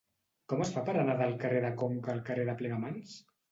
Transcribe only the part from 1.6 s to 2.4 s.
de Conca al